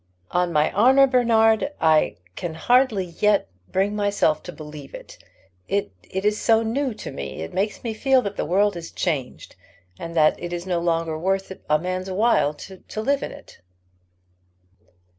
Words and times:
"On 0.31 0.51
my 0.51 0.73
honour, 0.73 1.05
Bernard, 1.05 1.73
I 1.79 2.15
can 2.35 2.55
hardly 2.55 3.03
yet 3.19 3.47
bring 3.71 3.95
myself 3.95 4.41
to 4.41 4.51
believe 4.51 4.95
it. 4.95 5.19
It 5.67 5.91
is 6.25 6.41
so 6.41 6.63
new 6.63 6.95
to 6.95 7.11
me. 7.11 7.43
It 7.43 7.53
makes 7.53 7.83
me 7.83 7.93
feel 7.93 8.23
that 8.23 8.35
the 8.35 8.43
world 8.43 8.75
is 8.75 8.91
changed, 8.91 9.55
and 9.99 10.15
that 10.15 10.41
it 10.41 10.53
is 10.53 10.65
no 10.65 10.79
longer 10.79 11.19
worth 11.19 11.51
a 11.69 11.77
man's 11.77 12.09
while 12.09 12.55
to 12.55 12.79
live 12.99 13.21
in 13.21 13.31
it." 13.31 13.61